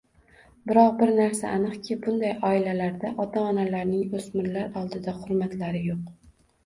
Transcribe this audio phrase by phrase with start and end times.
[0.69, 6.15] biroq bir narsa aniqki, bunday oilalarda ota-onalarning o‘smirlar oldida hurmatlari yo‘q.